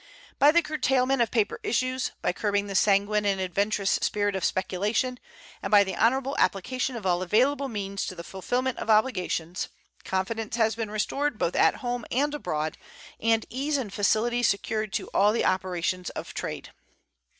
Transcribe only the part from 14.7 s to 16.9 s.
to all the operations of trade.